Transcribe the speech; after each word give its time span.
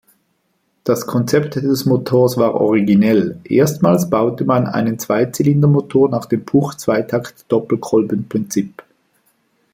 Das 0.83 1.05
Konzept 1.05 1.57
des 1.57 1.85
Motors 1.85 2.35
war 2.35 2.55
originell: 2.59 3.39
Erstmals 3.43 4.09
baute 4.09 4.45
man 4.45 4.65
einen 4.65 4.97
Zweizylindermotor 4.97 6.09
nach 6.09 6.25
dem 6.25 6.43
Puch-Zweitakt-Doppelkolbenprinzip. 6.43 8.81